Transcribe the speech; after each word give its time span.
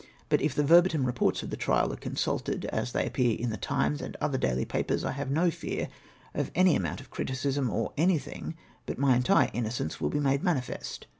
But 0.29 0.41
if 0.41 0.55
the 0.55 0.63
verbatim 0.63 1.05
reports 1.05 1.43
of 1.43 1.51
the 1.51 1.55
trial, 1.57 1.93
are 1.93 1.95
consulted, 1.95 2.65
as 2.65 2.91
they 2.91 3.05
appear 3.05 3.37
in 3.37 3.51
the 3.51 3.55
Times 3.55 4.01
and 4.01 4.15
other 4.19 4.39
daily 4.39 4.65
papers, 4.65 5.05
I 5.05 5.11
have 5.11 5.29
no 5.29 5.51
fear 5.51 5.89
of 6.33 6.49
any 6.55 6.75
amount 6.75 7.01
of 7.01 7.11
criticism, 7.11 7.69
or 7.69 7.93
that 7.95 8.01
anything 8.01 8.55
but 8.87 8.97
my 8.97 9.15
entire 9.15 9.51
innocence 9.53 10.01
win 10.01 10.09
be 10.09 10.19
made 10.19 10.41
manifest. 10.41 11.05